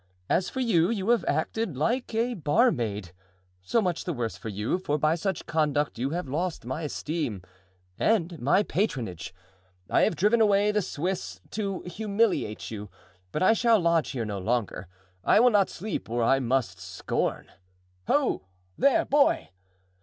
[0.31, 3.11] As for you, you have acted like a barmaid.
[3.61, 7.43] So much the worse for you, for by such conduct you have lost my esteem
[7.99, 9.31] and my patronage.
[9.91, 12.89] I have driven away the Swiss to humiliate you,
[13.31, 14.87] but I shall lodge here no longer.
[15.23, 17.51] I will not sleep where I must scorn.
[18.07, 18.41] Ho,
[18.79, 19.49] there, boy!